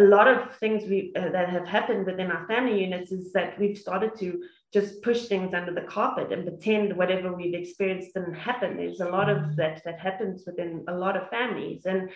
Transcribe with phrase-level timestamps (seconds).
[0.00, 3.58] a lot of things we uh, that have happened within our family units is that
[3.58, 4.42] we've started to
[4.72, 8.76] just push things under the carpet and pretend whatever we've experienced didn't happen.
[8.76, 9.56] There's a lot of mm.
[9.56, 12.10] that that happens within a lot of families, and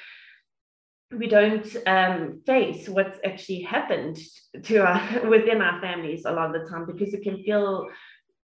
[1.12, 4.18] we don't um, face what's actually happened
[4.62, 7.86] to our within our families a lot of the time because it can feel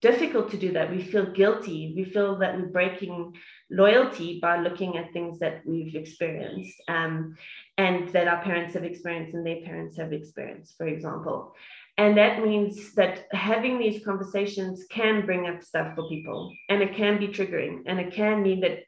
[0.01, 0.91] difficult to do that.
[0.91, 1.93] We feel guilty.
[1.95, 3.35] We feel that we're breaking
[3.69, 7.35] loyalty by looking at things that we've experienced um,
[7.77, 11.55] and that our parents have experienced and their parents have experienced, for example.
[11.97, 16.95] And that means that having these conversations can bring up stuff for people and it
[16.95, 18.83] can be triggering and it can mean that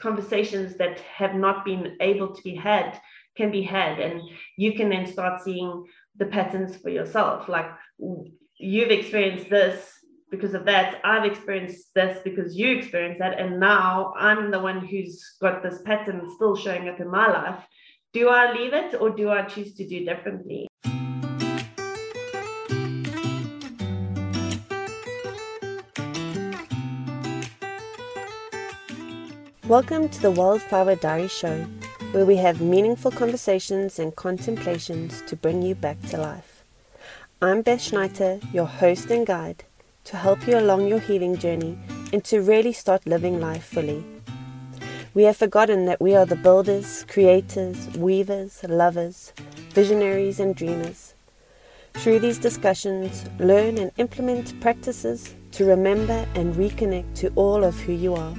[0.00, 3.00] conversations that have not been able to be had
[3.36, 4.20] can be had and
[4.58, 5.84] you can then start seeing
[6.16, 7.70] the patterns for yourself like
[8.58, 10.01] you've experienced this
[10.32, 14.84] because of that i've experienced this because you experienced that and now i'm the one
[14.84, 17.62] who's got this pattern still showing up in my life
[18.14, 20.66] do i leave it or do i choose to do differently
[29.68, 31.64] Welcome to the Wildflower Diary Show,
[32.10, 36.62] where we have meaningful conversations and contemplations to bring you back to life.
[37.40, 39.64] I'm Beth Schneider, your host and guide,
[40.04, 41.78] to help you along your healing journey
[42.12, 44.04] and to really start living life fully.
[45.14, 49.32] We have forgotten that we are the builders, creators, weavers, lovers,
[49.74, 51.14] visionaries, and dreamers.
[51.94, 57.92] Through these discussions, learn and implement practices to remember and reconnect to all of who
[57.92, 58.34] you are.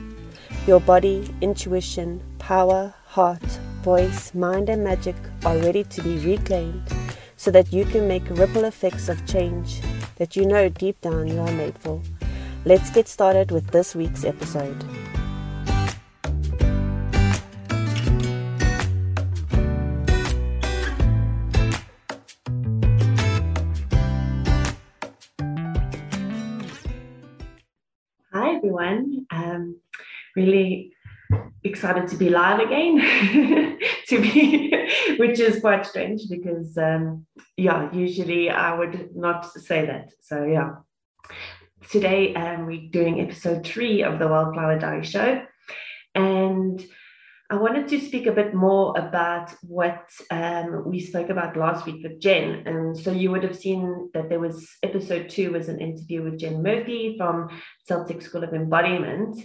[0.65, 3.43] Your body, intuition, power, heart,
[3.83, 6.81] voice, mind, and magic are ready to be reclaimed
[7.37, 9.81] so that you can make ripple effects of change
[10.17, 12.01] that you know deep down you are made for.
[12.65, 14.83] Let's get started with this week's episode.
[28.31, 29.27] Hi, everyone.
[29.29, 29.75] Um,
[30.35, 30.93] really
[31.63, 32.99] excited to be live again
[34.07, 34.69] to be
[35.17, 37.25] which is quite strange because um,
[37.57, 40.11] yeah usually i would not say that.
[40.21, 40.75] So yeah.
[41.89, 45.45] Today um, we're doing episode three of the wildflower diary show.
[46.15, 46.83] And
[47.49, 52.01] i wanted to speak a bit more about what um, we spoke about last week
[52.03, 52.63] with jen.
[52.65, 56.39] And so you would have seen that there was episode two was an interview with
[56.39, 57.49] jen murphy from
[57.87, 59.37] celtic school of embodiment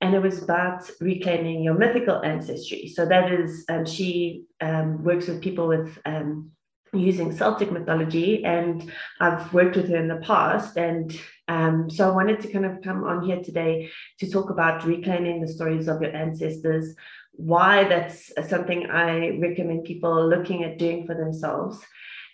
[0.00, 2.92] and it was about reclaiming your mythical ancestry.
[2.94, 6.52] So that is, um, she um, works with people with um,
[6.92, 10.76] using Celtic mythology, and I've worked with her in the past.
[10.76, 14.84] And um, so I wanted to kind of come on here today to talk about
[14.84, 16.94] reclaiming the stories of your ancestors,
[17.32, 21.84] why that's something I recommend people looking at doing for themselves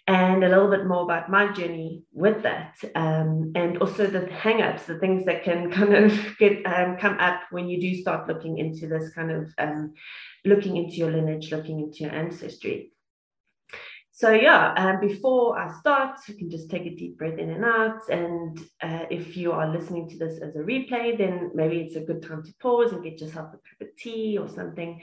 [0.07, 4.85] and a little bit more about my journey with that um, and also the hang-ups
[4.85, 8.59] the things that can kind of get um, come up when you do start looking
[8.59, 9.95] into this kind of um,
[10.45, 12.91] looking into your lineage looking into your ancestry.
[14.13, 17.65] So yeah um, before i start you can just take a deep breath in and
[17.65, 21.97] out and uh, if you are listening to this as a replay then maybe it's
[21.97, 25.01] a good time to pause and get yourself a cup of tea or something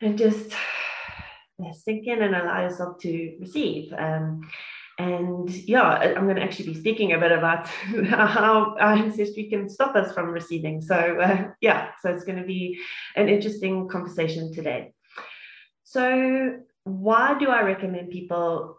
[0.00, 0.52] and just
[1.72, 3.92] sink in and allow yourself to receive.
[3.92, 4.48] Um,
[4.98, 7.66] and yeah, I'm going to actually be speaking a bit about
[8.08, 10.80] how our ancestry can stop us from receiving.
[10.80, 12.80] So, uh, yeah, so it's going to be
[13.14, 14.92] an interesting conversation today.
[15.84, 18.78] So, why do I recommend people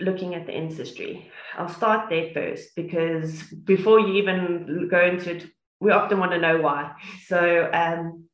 [0.00, 1.30] looking at the ancestry?
[1.56, 5.46] I'll start there first because before you even go into it,
[5.80, 6.92] we often want to know why.
[7.26, 8.24] So, um,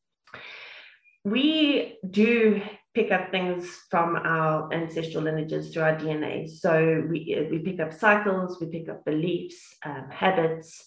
[1.22, 2.62] we do
[2.96, 6.48] pick up things from our ancestral lineages through our DNA.
[6.48, 10.82] So we, we pick up cycles, we pick up beliefs, um, habits,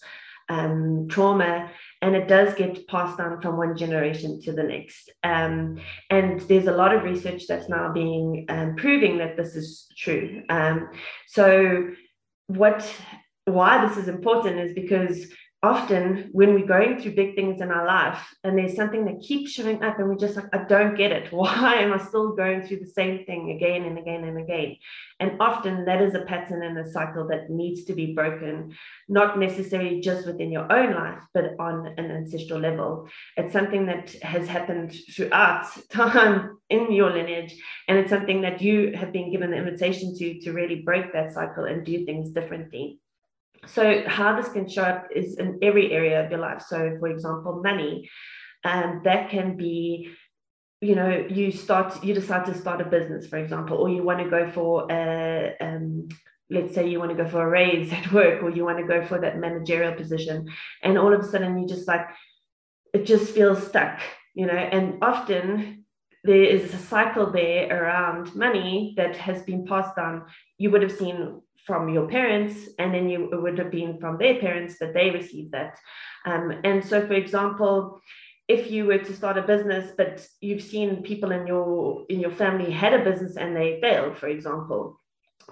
[0.48, 1.70] um, trauma,
[2.02, 5.12] and it does get passed down from one generation to the next.
[5.22, 5.78] Um,
[6.10, 10.42] and there's a lot of research that's now being um, proving that this is true.
[10.48, 10.90] Um,
[11.28, 11.90] so
[12.48, 12.92] what
[13.44, 15.26] why this is important is because
[15.62, 19.50] often when we're going through big things in our life and there's something that keeps
[19.50, 21.30] showing up and we're just like i don't get it.
[21.32, 24.76] Why am i still going through the same thing again and again and again?
[25.18, 28.74] And often that is a pattern and a cycle that needs to be broken
[29.08, 33.08] not necessarily just within your own life but on an ancestral level.
[33.36, 37.54] It's something that has happened throughout time in your lineage
[37.86, 41.34] and it's something that you have been given the invitation to to really break that
[41.34, 42.98] cycle and do things differently
[43.66, 46.62] so how this can show up is in every area of your life.
[46.66, 48.08] So, for example, money,
[48.64, 50.10] and um, that can be
[50.80, 54.18] you know you start you decide to start a business for example or you want
[54.18, 56.08] to go for a um,
[56.48, 58.86] let's say you want to go for a raise at work or you want to
[58.86, 60.48] go for that managerial position
[60.82, 62.06] and all of a sudden you just like
[62.94, 64.00] it just feels stuck
[64.34, 65.84] you know and often
[66.24, 70.24] there is a cycle there around money that has been passed down
[70.58, 74.38] you would have seen from your parents and then you would have been from their
[74.40, 75.78] parents that they received that
[76.26, 78.00] um, and so for example
[78.48, 82.30] if you were to start a business but you've seen people in your in your
[82.30, 85.00] family had a business and they failed for example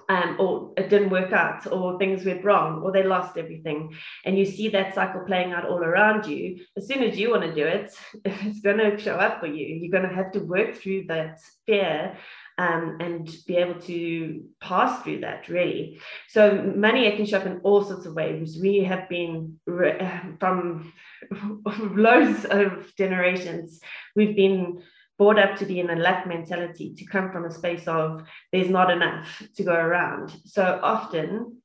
[0.07, 3.95] um, or it didn't work out, or things went wrong, or they lost everything.
[4.25, 6.65] And you see that cycle playing out all around you.
[6.77, 7.93] As soon as you want to do it,
[8.25, 9.65] it's going to show up for you.
[9.65, 12.17] You're going to have to work through that fear
[12.59, 16.01] um, and be able to pass through that really.
[16.27, 18.59] So money it can show up in all sorts of ways.
[18.61, 19.59] We have been
[20.39, 20.93] from
[21.95, 23.79] loads of generations.
[24.13, 24.83] We've been
[25.17, 28.69] brought up to be in a lack mentality, to come from a space of there's
[28.69, 30.35] not enough to go around.
[30.45, 31.61] So often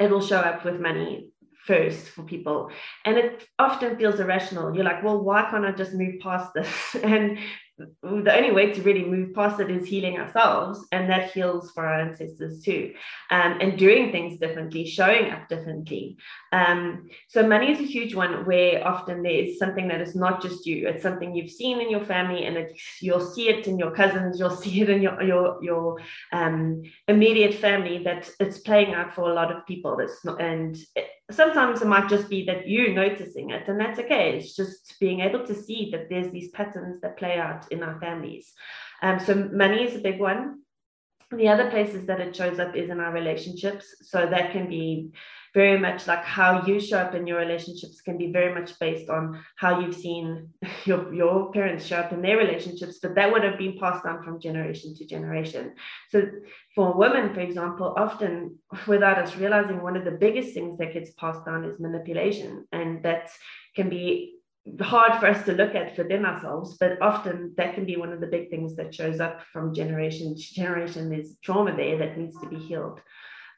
[0.00, 1.30] it'll show up with money
[1.64, 2.70] first for people.
[3.04, 4.74] And it often feels irrational.
[4.74, 6.96] You're like, well, why can't I just move past this?
[7.02, 7.38] And
[7.78, 11.84] the only way to really move past it is healing ourselves and that heals for
[11.84, 12.94] our ancestors too
[13.30, 16.16] um, and doing things differently showing up differently.
[16.52, 20.40] Um, so money is a huge one where often there is something that is not
[20.40, 20.86] just you.
[20.86, 22.68] It's something you've seen in your family and
[23.00, 26.00] you'll see it in your cousins you'll see it in your your, your
[26.32, 29.98] um, immediate family that it's playing out for a lot of people.
[29.98, 30.76] It's not and
[31.34, 34.38] sometimes it might just be that you noticing it and that's okay.
[34.38, 38.00] It's just being able to see that there's these patterns that play out in our
[38.00, 38.52] families.
[39.02, 40.60] Um, so money is a big one.
[41.30, 43.86] The other places that it shows up is in our relationships.
[44.02, 45.12] So that can be
[45.54, 49.08] very much like how you show up in your relationships can be very much based
[49.08, 50.48] on how you've seen
[50.84, 54.22] your, your parents show up in their relationships, but that would have been passed down
[54.24, 55.74] from generation to generation.
[56.10, 56.22] So
[56.74, 58.58] for women, for example, often
[58.88, 62.66] without us realizing one of the biggest things that gets passed down is manipulation.
[62.72, 63.30] And that
[63.76, 64.34] can be
[64.80, 68.20] hard for us to look at within ourselves, but often that can be one of
[68.20, 71.10] the big things that shows up from generation to generation.
[71.10, 73.00] There's trauma there that needs to be healed.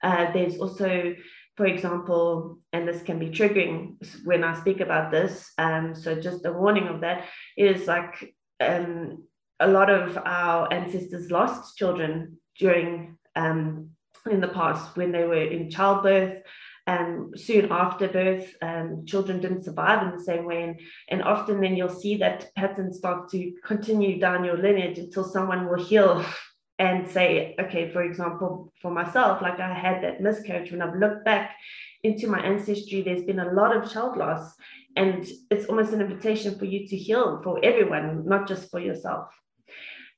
[0.03, 1.15] Uh, there's also
[1.57, 5.51] for example, and this can be triggering when I speak about this.
[5.59, 7.25] Um, so just a warning of that
[7.57, 9.25] is like um,
[9.59, 13.91] a lot of our ancestors lost children during um,
[14.31, 16.43] in the past when they were in childbirth
[16.87, 20.63] and soon after birth, um, children didn't survive in the same way.
[20.63, 25.25] And, and often then you'll see that pattern start to continue down your lineage until
[25.25, 26.25] someone will heal
[26.79, 31.25] and say, okay, for example, for myself, like I had that miscarriage, when I've looked
[31.25, 31.57] back
[32.03, 34.55] into my ancestry, there's been a lot of child loss.
[34.95, 39.29] And it's almost an invitation for you to heal for everyone, not just for yourself.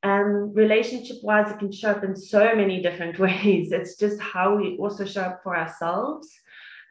[0.03, 3.73] Um, relationship wise, it can show up in so many different ways.
[3.73, 6.29] It's just how we also show up for ourselves.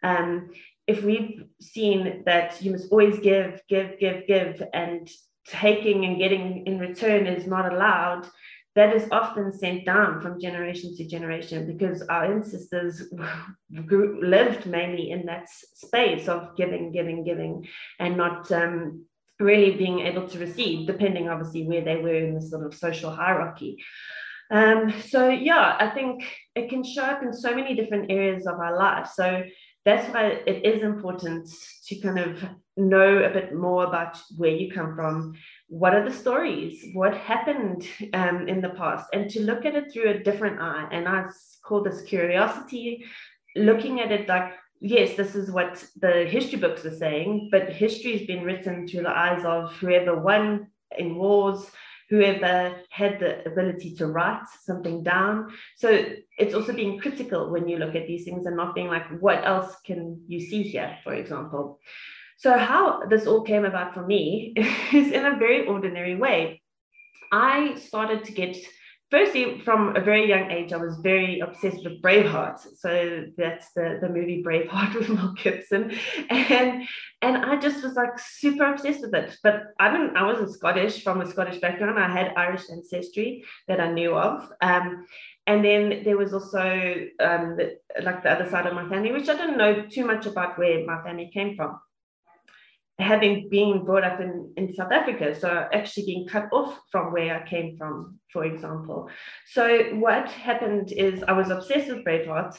[0.04, 0.50] Um,
[0.86, 5.10] if we've seen that you must always give, give, give, give, and
[5.46, 8.28] taking and getting in return is not allowed,
[8.78, 13.02] that is often sent down from generation to generation because our ancestors
[13.88, 17.68] grew, lived mainly in that space of giving, giving, giving,
[18.00, 19.04] and not um,
[19.40, 23.10] really being able to receive, depending obviously where they were in the sort of social
[23.10, 23.84] hierarchy.
[24.52, 28.60] Um, so yeah, I think it can show up in so many different areas of
[28.60, 29.10] our life.
[29.12, 29.44] So
[29.88, 31.50] that's why it is important
[31.86, 32.44] to kind of
[32.76, 35.34] know a bit more about where you come from.
[35.70, 36.88] What are the stories?
[36.94, 39.08] What happened um, in the past?
[39.14, 40.90] And to look at it through a different eye.
[40.92, 41.24] And i
[41.64, 43.06] call this curiosity.
[43.56, 48.16] Looking at it like yes this is what the history books are saying but history
[48.16, 50.68] has been written through the eyes of whoever won
[51.00, 51.72] in wars
[52.10, 56.06] whoever had the ability to write something down so
[56.38, 59.46] it's also being critical when you look at these things and not being like what
[59.46, 61.80] else can you see here for example
[62.40, 64.54] so, how this all came about for me
[64.94, 66.62] is in a very ordinary way.
[67.32, 68.56] I started to get,
[69.10, 72.60] firstly, from a very young age, I was very obsessed with Braveheart.
[72.78, 75.92] So, that's the, the movie Braveheart with Mel Gibson.
[76.30, 76.84] And,
[77.22, 79.36] and I just was like super obsessed with it.
[79.44, 82.00] But I didn't, I wasn't Scottish from a Scottish background.
[82.00, 84.50] I had Irish ancestry that I knew of.
[84.62, 85.06] Um,
[85.46, 86.60] and then there was also
[87.20, 90.26] um, the, like the other side of my family, which I didn't know too much
[90.26, 91.80] about where my family came from
[93.00, 97.36] having been brought up in, in South Africa, so actually being cut off from where
[97.36, 99.10] I came from, for example.
[99.52, 102.58] So what happened is I was obsessed with Braveheart.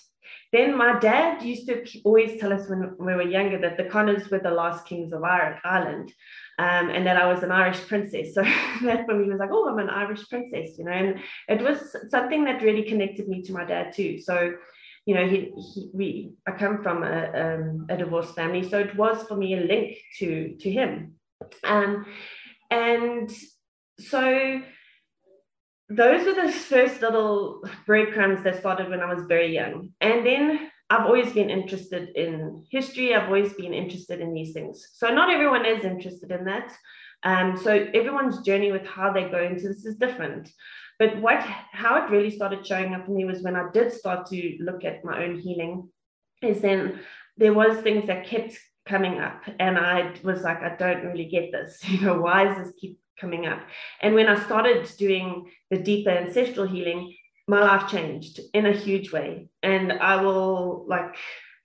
[0.52, 4.30] Then my dad used to always tell us when we were younger that the Connors
[4.30, 6.12] were the last kings of Ireland.
[6.60, 8.34] Um, and that I was an Irish princess.
[8.34, 8.42] So
[8.82, 10.90] that when he was like, "Oh, I'm an Irish princess," you know.
[10.90, 14.18] And it was something that really connected me to my dad too.
[14.18, 14.54] So
[15.08, 18.94] you know, he, he we I come from a, um, a divorced family, so it
[18.94, 21.14] was for me a link to to him,
[21.64, 22.04] um,
[22.70, 23.30] and
[23.98, 24.60] so
[25.88, 30.70] those were the first little breadcrumbs that started when I was very young, and then
[30.90, 33.14] I've always been interested in history.
[33.14, 34.86] I've always been interested in these things.
[34.92, 36.70] So not everyone is interested in that.
[37.22, 40.50] Um, so everyone's journey with how they go into this is different.
[40.98, 44.26] But what how it really started showing up for me was when I did start
[44.26, 45.88] to look at my own healing,
[46.42, 47.00] is then
[47.36, 49.42] there was things that kept coming up.
[49.60, 51.80] And I was like, I don't really get this.
[51.88, 53.60] You know, why does this keep coming up?
[54.00, 57.14] And when I started doing the deeper ancestral healing,
[57.46, 59.48] my life changed in a huge way.
[59.62, 61.14] And I will like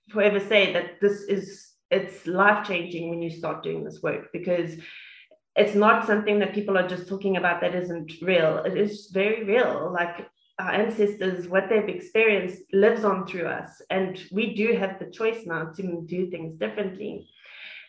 [0.10, 4.76] forever say that this is it's life changing when you start doing this work because
[5.56, 8.58] it's not something that people are just talking about that isn't real.
[8.66, 9.92] It is very real.
[9.94, 10.28] Like
[10.60, 13.82] our ancestors, what they've experienced lives on through us.
[13.90, 17.28] And we do have the choice now to do things differently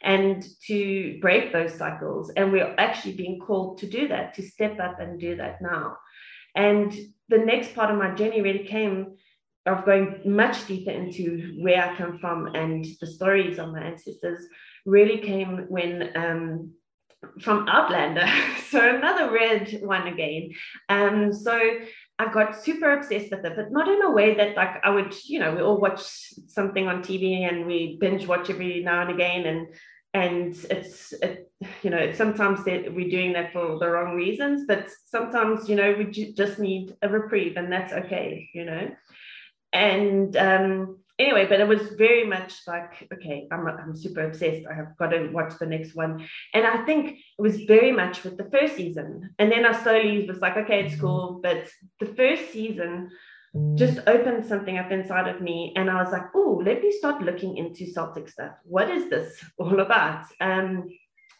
[0.02, 2.30] and to break those cycles.
[2.36, 5.96] And we're actually being called to do that, to step up and do that now.
[6.54, 6.92] And
[7.28, 9.16] the next part of my journey really came
[9.66, 14.46] of going much deeper into where I come from and the stories of my ancestors
[14.84, 16.74] really came when um,
[17.40, 18.26] from Outlander.
[18.68, 20.52] so another red one again.
[20.88, 21.58] Um, so
[22.18, 25.14] I got super obsessed with it, but not in a way that like I would,
[25.24, 26.02] you know, we all watch
[26.46, 29.66] something on TV and we binge watch every now and again, and
[30.14, 31.50] and it's it,
[31.82, 36.32] you know sometimes we're doing that for the wrong reasons, but sometimes you know we
[36.32, 38.90] just need a reprieve, and that's okay, you know,
[39.72, 44.66] and um, anyway, but it was very much like, okay, I'm, I'm super obsessed.
[44.70, 46.26] I have got to watch the next one.
[46.52, 49.34] And I think it was very much with the first season.
[49.38, 51.40] And then I slowly was like, okay, it's cool.
[51.42, 51.68] But
[52.00, 53.10] the first season
[53.76, 55.72] just opened something up inside of me.
[55.76, 58.52] And I was like, oh, let me start looking into Celtic stuff.
[58.64, 60.24] What is this all about?
[60.40, 60.88] Um,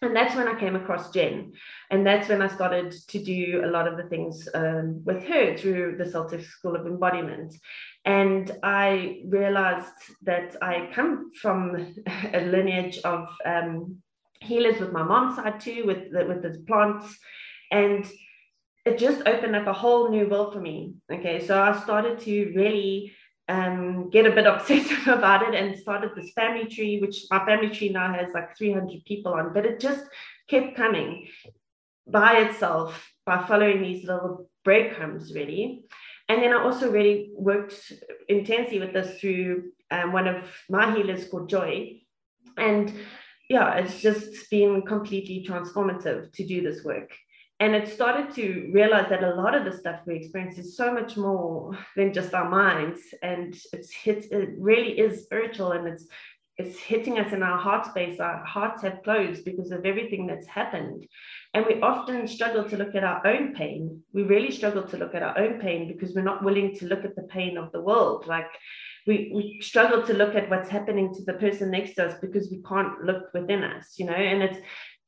[0.02, 1.52] and that's when I came across Jen.
[1.90, 5.56] And that's when I started to do a lot of the things um, with her
[5.56, 7.54] through the Celtic School of Embodiment.
[8.04, 11.94] And I realized that I come from
[12.32, 13.98] a lineage of um,
[14.40, 17.18] healers with my mom's side too, with the, with the plants.
[17.70, 18.06] And
[18.84, 20.94] it just opened up a whole new world for me.
[21.10, 23.12] Okay, so I started to really
[23.48, 27.70] um, get a bit obsessive about it and started this family tree, which my family
[27.70, 30.04] tree now has like 300 people on, but it just
[30.48, 31.28] kept coming
[32.06, 35.84] by itself by following these little breadcrumbs, really.
[36.28, 37.92] And then I also really worked
[38.28, 42.00] intensely with this through um, one of my healers called Joy.
[42.56, 42.92] And
[43.48, 47.10] yeah, it's just been completely transformative to do this work
[47.60, 50.92] and it started to realize that a lot of the stuff we experience is so
[50.92, 53.00] much more than just our minds.
[53.22, 56.06] And it's hit it really is spiritual and it's
[56.56, 58.20] it's hitting us in our heart space.
[58.20, 61.06] Our hearts have closed because of everything that's happened.
[61.52, 64.02] And we often struggle to look at our own pain.
[64.12, 67.04] We really struggle to look at our own pain because we're not willing to look
[67.04, 68.26] at the pain of the world.
[68.28, 68.50] Like
[69.06, 72.50] we, we struggle to look at what's happening to the person next to us because
[72.50, 74.12] we can't look within us you know?
[74.12, 74.58] And it's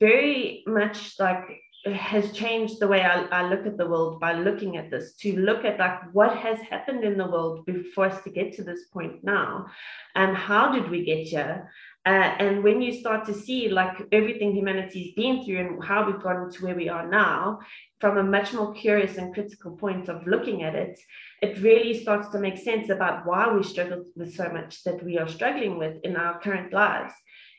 [0.01, 1.61] very much like
[1.95, 5.37] has changed the way I, I, look at the world by looking at this to
[5.37, 8.87] look at like what has happened in the world before us to get to this
[8.87, 9.67] point now
[10.15, 11.71] and how did we get here?
[12.05, 16.23] Uh, and when you start to see like everything humanity's been through and how we've
[16.23, 17.59] gotten to where we are now
[18.01, 20.97] from a much more curious and critical point of looking at it
[21.43, 25.19] it really starts to make sense about why we struggle with so much that we
[25.19, 27.13] are struggling with in our current lives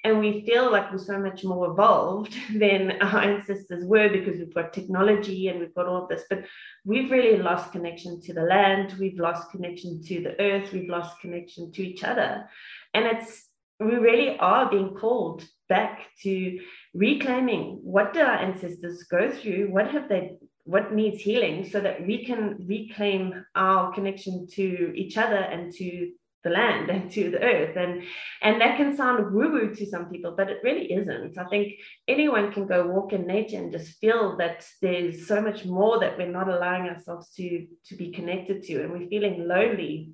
[0.08, 4.54] and we feel like we're so much more evolved than our ancestors were because we've
[4.54, 6.24] got technology and we've got all this.
[6.30, 6.46] But
[6.86, 8.96] we've really lost connection to the land.
[9.00, 10.72] We've lost connection to the earth.
[10.72, 12.50] We've lost connection to each other.
[12.94, 13.50] And it's
[13.80, 16.60] we really are being called back to
[16.96, 19.68] reclaiming what did our ancestors go through?
[19.72, 25.18] What have they what needs healing so that we can reclaim our connection to each
[25.18, 26.12] other and to
[26.44, 27.76] the land and to the earth.
[27.76, 28.04] And
[28.42, 31.38] and that can sound woo woo to some people but it really isn't.
[31.38, 31.74] I think
[32.08, 36.18] anyone can go walk in nature and just feel that there's so much more that
[36.18, 38.84] we're not allowing ourselves to to be connected to.
[38.84, 40.12] And we're feeling lonely.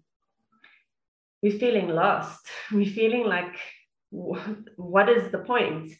[1.41, 2.47] We're feeling lost.
[2.71, 3.57] We're feeling like
[4.11, 5.91] what is the point?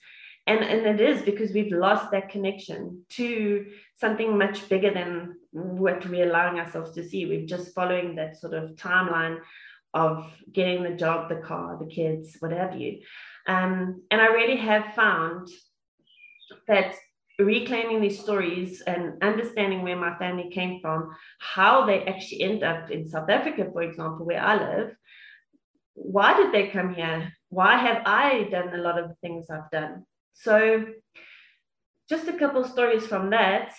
[0.46, 3.66] And and it is because we've lost that connection to
[3.96, 7.26] something much bigger than what we're allowing ourselves to see.
[7.26, 9.38] We're just following that sort of timeline
[9.94, 13.00] of getting the job the car the kids whatever you
[13.48, 15.48] um, and i really have found
[16.68, 16.96] that
[17.40, 21.10] reclaiming these stories and understanding where my family came from
[21.40, 24.96] how they actually end up in south africa for example where i live
[25.96, 29.70] why did they come here why have i done a lot of the things i've
[29.72, 30.86] done so,
[32.10, 33.74] just a couple stories from that.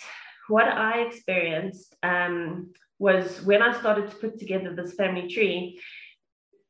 [0.47, 5.79] What I experienced um, was when I started to put together this family tree.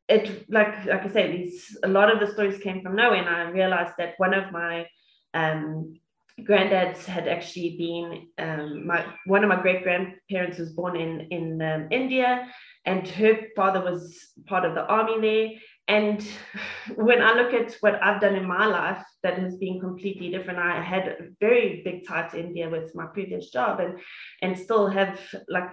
[0.08, 3.30] It like like I said, these a lot of the stories came from nowhere, and
[3.30, 4.88] I realized that one of my
[5.34, 5.96] um,
[6.42, 11.62] granddads had actually been um, my one of my great grandparents was born in in
[11.62, 12.48] um, India,
[12.86, 15.50] and her father was part of the army there,
[15.88, 16.28] and
[16.96, 20.60] when I look at what I've done in my life, that has been completely different.
[20.60, 24.00] I had a very big tie to India with my previous job, and
[24.42, 25.72] and still have like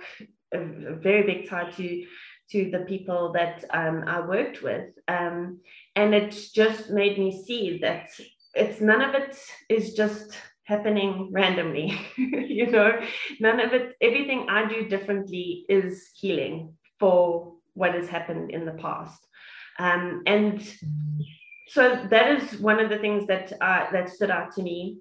[0.54, 2.06] a, a very big tie to
[2.52, 5.60] to the people that um, I worked with, um,
[5.96, 8.08] and it just made me see that
[8.54, 9.36] it's none of it
[9.68, 11.98] is just happening randomly.
[12.16, 13.00] you know,
[13.40, 13.96] none of it.
[14.00, 19.26] Everything I do differently is healing for what has happened in the past.
[19.78, 20.62] Um, and
[21.68, 24.98] so that is one of the things that uh, that stood out to me.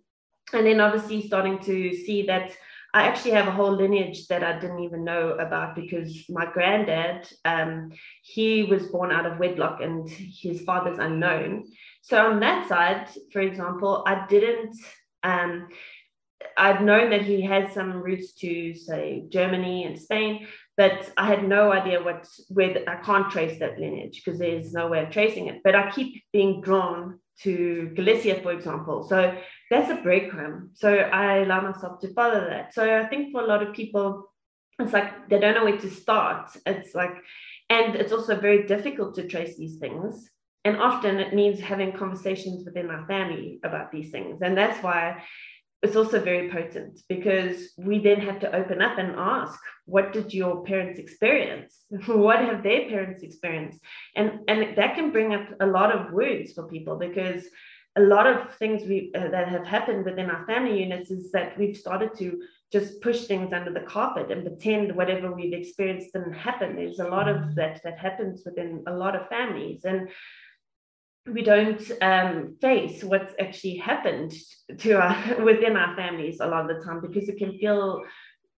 [0.53, 2.51] And then obviously starting to see that
[2.93, 7.27] I actually have a whole lineage that I didn't even know about because my granddad,
[7.45, 11.65] um, he was born out of wedlock and his father's unknown.
[12.01, 14.75] So on that side, for example, I didn't.
[15.23, 15.69] Um,
[16.57, 20.47] I've known that he had some roots to say Germany and Spain,
[20.81, 24.87] but I had no idea what where I can't trace that lineage because there's no
[24.87, 25.57] way of tracing it.
[25.63, 28.97] But I keep being drawn to Galicia, for example.
[29.11, 29.17] So
[29.69, 30.69] that's a breadcrumb.
[30.73, 30.89] So
[31.23, 32.73] I allow myself to follow that.
[32.73, 34.07] So I think for a lot of people,
[34.79, 36.49] it's like they don't know where to start.
[36.65, 37.15] It's like,
[37.69, 40.31] and it's also very difficult to trace these things.
[40.65, 44.41] And often it means having conversations within our family about these things.
[44.41, 45.23] And that's why
[45.83, 50.33] it's also very potent because we then have to open up and ask what did
[50.33, 51.85] your parents experience?
[52.07, 53.79] What have their parents experienced?
[54.15, 57.43] And and that can bring up a lot of words for people because
[57.97, 61.57] a lot of things we uh, that have happened within our family units is that
[61.57, 62.41] we've started to
[62.71, 66.75] just push things under the carpet and pretend whatever we've experienced didn't happen.
[66.75, 69.83] There's a lot of that that happens within a lot of families.
[69.83, 70.09] And
[71.27, 74.33] we don't um, face what's actually happened
[74.79, 78.03] to our within our families a lot of the time because it can feel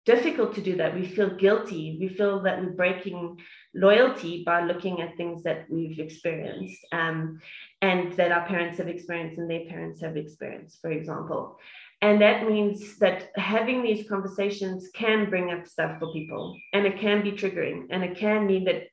[0.06, 0.96] difficult to do that.
[0.96, 1.98] We feel guilty.
[2.00, 3.40] We feel that we're breaking
[3.74, 7.40] loyalty by looking at things that we've experienced um,
[7.82, 11.58] and that our parents have experienced and their parents have experienced, for example.
[12.02, 17.00] And that means that having these conversations can bring up stuff for people and it
[17.00, 18.88] can be triggering and it can mean that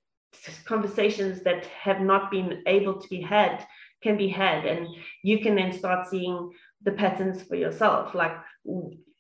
[0.65, 3.67] conversations that have not been able to be had
[4.03, 4.65] can be had.
[4.65, 4.89] And
[5.23, 6.51] you can then start seeing
[6.83, 8.15] the patterns for yourself.
[8.15, 8.37] Like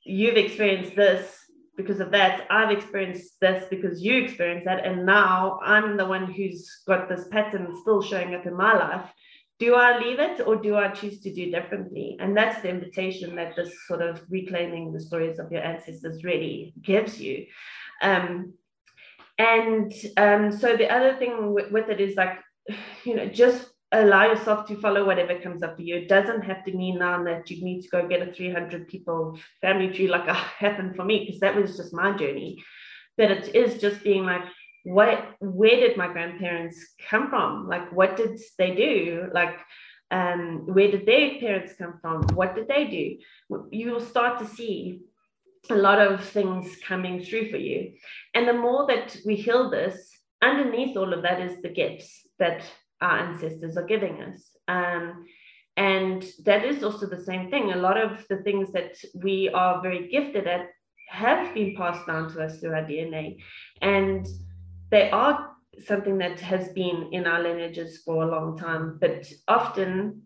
[0.05, 1.37] you've experienced this
[1.77, 2.46] because of that.
[2.51, 4.85] I've experienced this because you experienced that.
[4.85, 9.11] And now i'm the one who's got this pattern still showing up in my life.
[9.59, 12.16] Do i leave it or do i choose to do differently?
[12.18, 16.73] And that's the invitation that this sort of reclaiming the stories of your ancestors really
[16.81, 17.46] gives you.
[18.01, 18.55] Um,
[19.40, 22.38] and um, so the other thing with, with, it is like
[23.05, 25.96] you know just allow yourself to follow whatever comes up for you.
[25.96, 29.37] It doesn't have to mean now that you need to go get a 300 people
[29.61, 30.29] family tree like
[30.64, 32.62] happened for me because that was just my journey.
[33.16, 34.44] But it is just being like
[34.85, 37.68] what where did my grandparents come from?
[37.68, 39.29] Like what did they do?
[39.33, 39.59] Like
[40.11, 42.22] um, where did their parents come from?
[42.35, 43.05] What did they do?
[43.70, 45.00] You will start to see
[45.68, 47.92] a lot of things coming through for you.
[48.35, 50.11] And the more that we heal this,
[50.42, 52.64] underneath all of that is the gifts that
[53.01, 54.51] our ancestors are giving us.
[54.68, 55.27] Um,
[55.77, 57.73] and that is also the same thing.
[57.73, 60.68] A lot of the things that we are very gifted at
[61.09, 63.38] have been passed down to us through our DNA.
[63.81, 64.27] And
[64.90, 65.51] they are
[65.85, 70.23] something that has been in our lineages for a long time, but often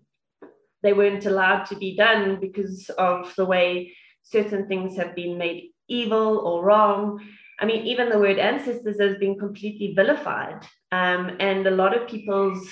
[0.82, 3.94] they weren't allowed to be done because of the way
[4.24, 7.20] certain things have been made evil or wrong.
[7.60, 10.66] I mean, even the word ancestors has been completely vilified.
[10.90, 12.68] Um, and a lot of people's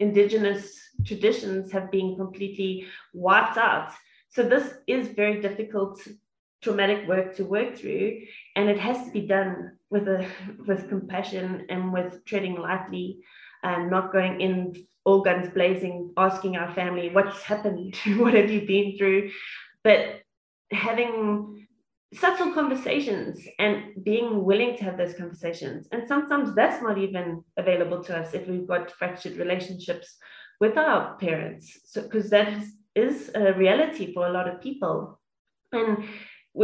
[0.00, 3.90] indigenous traditions have been completely wiped out.
[4.30, 6.00] So this is very difficult
[6.62, 8.18] traumatic work to work through
[8.56, 10.26] and it has to be done with a
[10.66, 13.18] with compassion and with treading lightly
[13.62, 17.94] and not going in all guns blazing, asking our family, what's happened?
[18.16, 19.30] what have you been through?
[19.84, 20.22] But
[20.72, 21.66] having
[22.14, 25.88] subtle conversations and being willing to have those conversations.
[25.92, 30.16] And sometimes that's not even available to us if we've got fractured relationships
[30.60, 31.78] with our parents.
[31.84, 32.48] So, because that
[32.94, 35.20] is a reality for a lot of people.
[35.72, 36.04] And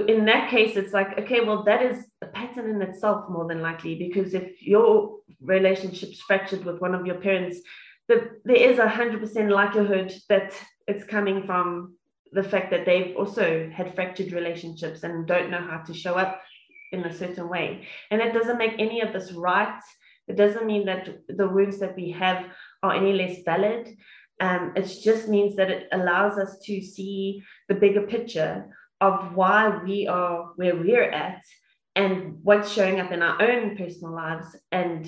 [0.08, 3.60] in that case, it's like, okay, well, that is a pattern in itself, more than
[3.60, 7.58] likely, because if your relationship's fractured with one of your parents,
[8.08, 10.54] the, there is a hundred percent likelihood that
[10.86, 11.94] it's coming from
[12.32, 16.42] the fact that they've also had fractured relationships and don't know how to show up
[16.92, 17.86] in a certain way.
[18.10, 19.80] And it doesn't make any of this right.
[20.28, 22.46] It doesn't mean that the wounds that we have
[22.82, 23.96] are any less valid.
[24.40, 29.80] Um, it just means that it allows us to see the bigger picture of why
[29.84, 31.42] we are where we're at
[31.94, 35.06] and what's showing up in our own personal lives and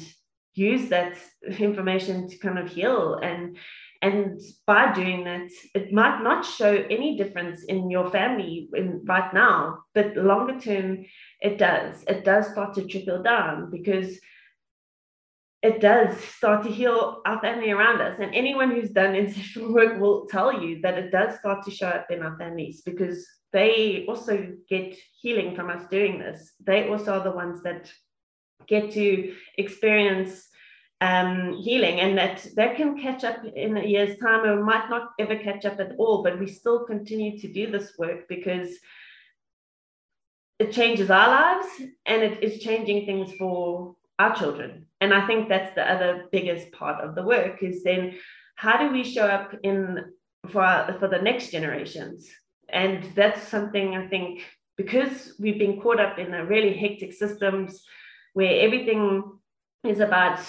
[0.55, 1.17] use that
[1.59, 3.57] information to kind of heal and
[4.05, 9.33] and by doing that it might not show any difference in your family in right
[9.33, 11.05] now but longer term
[11.45, 12.03] it does.
[12.09, 14.19] It does start to trickle down because
[15.63, 18.19] it does start to heal our family around us.
[18.19, 21.89] And anyone who's done ancestral work will tell you that it does start to show
[21.89, 26.53] up in our families because they also get healing from us doing this.
[26.65, 27.93] They also are the ones that
[28.67, 30.49] get to experience
[31.05, 35.11] um, healing and that that can catch up in a year's time or might not
[35.19, 38.71] ever catch up at all but we still continue to do this work because
[40.59, 41.69] it changes our lives
[42.07, 44.87] and it is changing things for our children.
[45.01, 48.03] And i think that's the other biggest part of the work is then
[48.57, 49.79] how do we show up in
[50.51, 52.31] for our, for the next generations?
[52.69, 54.43] And that's something i think
[54.77, 57.83] because we've been caught up in a really hectic systems
[58.33, 59.07] where everything
[59.85, 60.41] is about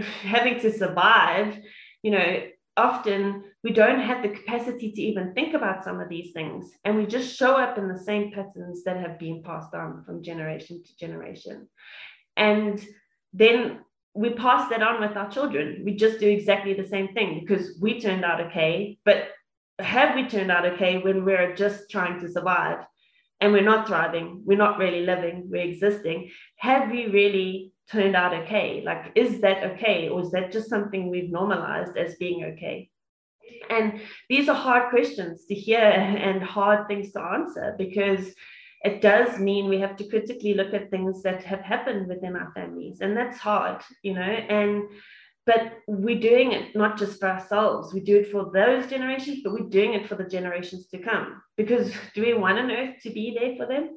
[0.00, 1.58] having to survive,
[2.02, 2.42] you know,
[2.76, 6.72] often we don't have the capacity to even think about some of these things.
[6.84, 10.22] And we just show up in the same patterns that have been passed on from
[10.22, 11.68] generation to generation.
[12.36, 12.84] And
[13.32, 13.80] then
[14.14, 15.82] we pass that on with our children.
[15.84, 18.98] We just do exactly the same thing because we turned out okay.
[19.04, 19.28] But
[19.78, 22.78] have we turned out okay when we're just trying to survive
[23.40, 24.42] and we're not thriving?
[24.44, 26.30] We're not really living, we're existing.
[26.56, 28.82] Have we really turned out okay?
[28.84, 30.08] Like, is that okay?
[30.08, 32.90] Or is that just something we've normalized as being okay?
[33.70, 38.34] And these are hard questions to hear and hard things to answer because
[38.84, 42.52] it does mean we have to critically look at things that have happened within our
[42.52, 43.00] families.
[43.00, 44.84] And that's hard, you know, and
[45.44, 49.52] but we're doing it not just for ourselves we do it for those generations but
[49.52, 53.10] we're doing it for the generations to come because do we want an earth to
[53.10, 53.90] be there for them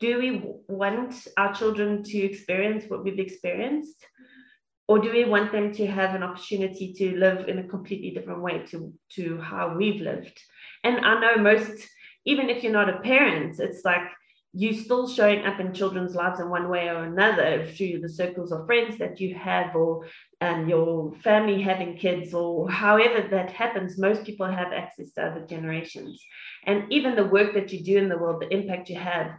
[0.00, 4.06] do we want our children to experience what we've experienced?
[4.88, 8.42] Or do we want them to have an opportunity to live in a completely different
[8.42, 10.36] way to, to how we've lived?
[10.82, 11.88] And i know most
[12.24, 14.02] even if you're not a parent it's like
[14.52, 18.50] you're still showing up in children's lives in one way or another through the circles
[18.50, 20.04] of friends that you have or
[20.40, 25.46] um, your family having kids or however that happens most people have access to other
[25.46, 26.20] generations.
[26.66, 29.30] And even the work that you do in the world the impact you have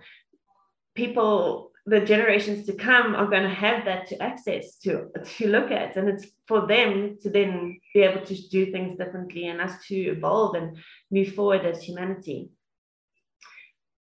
[0.95, 5.71] people the generations to come are going to have that to access to to look
[5.71, 5.97] at.
[5.97, 9.95] And it's for them to then be able to do things differently and us to
[9.95, 10.77] evolve and
[11.09, 12.49] move forward as humanity.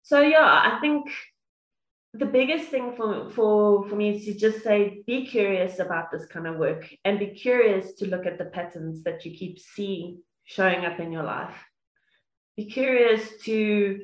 [0.02, 1.10] So yeah i think
[2.14, 6.24] the biggest thing for, for, for me is to just say be curious about this
[6.26, 10.22] kind of work and be curious to look at the patterns that you keep seeing
[10.44, 11.54] showing up in your life.
[12.56, 14.00] Be curious to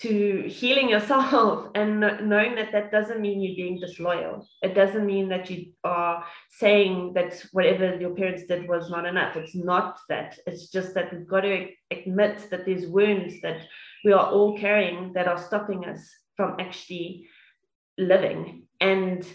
[0.00, 4.46] to healing yourself and knowing that that doesn't mean you're being disloyal.
[4.62, 9.36] It doesn't mean that you are saying that whatever your parents did was not enough.
[9.36, 10.38] It's not that.
[10.46, 13.62] It's just that we've got to admit that there's wounds that
[14.04, 17.26] we are all carrying that are stopping us from actually
[17.98, 19.26] living and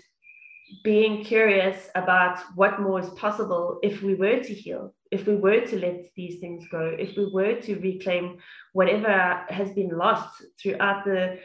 [0.84, 5.62] being curious about what more is possible if we were to heal if we were
[5.62, 8.38] to let these things go, if we were to reclaim
[8.74, 11.38] whatever has been lost throughout the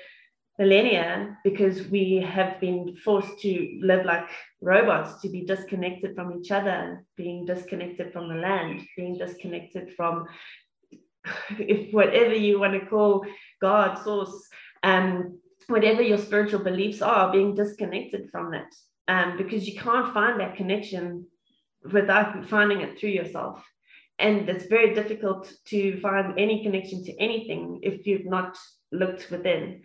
[0.59, 4.29] millennia, because we have been forced to live like
[4.62, 10.26] robots, to be disconnected from each other, being disconnected from the land, being disconnected from
[11.59, 13.26] if whatever you want to call
[13.61, 14.48] God, source,
[14.85, 18.72] um, whatever your spiritual beliefs are, being disconnected from that.
[19.09, 21.26] Um, because you can't find that connection
[21.92, 23.64] without finding it through yourself.
[24.18, 28.57] And it's very difficult to find any connection to anything if you've not
[28.90, 29.83] looked within.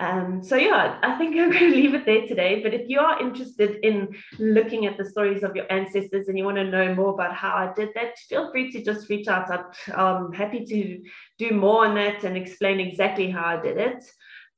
[0.00, 2.62] Um, so yeah, I think I'm going to leave it there today.
[2.62, 6.44] But if you are interested in looking at the stories of your ancestors and you
[6.44, 9.50] want to know more about how I did that, feel free to just reach out.
[9.94, 11.02] I'm happy to
[11.38, 14.04] do more on that and explain exactly how I did it.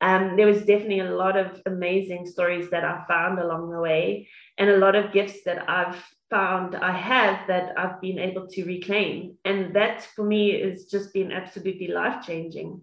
[0.03, 4.29] Um, there was definitely a lot of amazing stories that I found along the way,
[4.57, 8.65] and a lot of gifts that I've found I have that I've been able to
[8.65, 9.37] reclaim.
[9.45, 12.81] And that for me has just been absolutely life changing.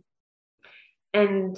[1.14, 1.58] And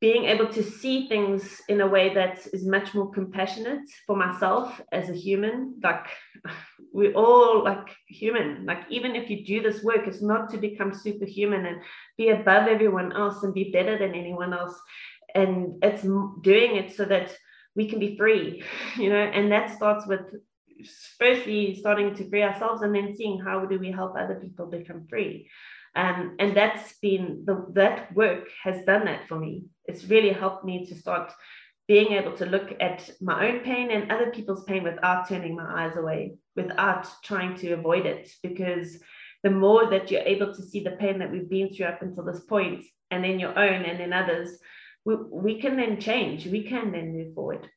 [0.00, 4.80] being able to see things in a way that is much more compassionate for myself
[4.92, 6.06] as a human like
[6.92, 10.94] we're all like human like even if you do this work it's not to become
[10.94, 11.82] superhuman and
[12.16, 14.74] be above everyone else and be better than anyone else
[15.34, 16.02] and it's
[16.42, 17.36] doing it so that
[17.76, 18.62] we can be free
[18.96, 20.22] you know and that starts with
[21.18, 25.06] firstly starting to free ourselves and then seeing how do we help other people become
[25.08, 25.48] free.
[25.96, 29.64] Um, and that's been the that work has done that for me.
[29.86, 31.32] It's really helped me to start
[31.88, 35.84] being able to look at my own pain and other people's pain without turning my
[35.84, 38.30] eyes away without trying to avoid it.
[38.42, 38.98] Because
[39.42, 42.24] the more that you're able to see the pain that we've been through up until
[42.24, 44.58] this point and then your own and then others
[45.04, 46.46] we, we can then change.
[46.46, 47.68] We can then move forward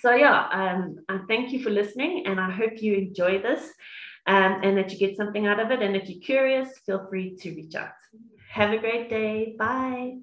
[0.00, 3.72] so yeah um, I thank you for listening and i hope you enjoy this
[4.26, 5.82] um, and that you get something out of it.
[5.82, 7.90] And if you're curious, feel free to reach out.
[8.50, 9.54] Have a great day.
[9.58, 10.18] Bye.